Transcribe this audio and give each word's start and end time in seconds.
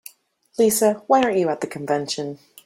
Lisa, 0.57 1.03
why 1.05 1.21
aren't 1.21 1.37
you 1.37 1.47
at 1.49 1.61
the 1.61 1.67
convention? 1.67 2.39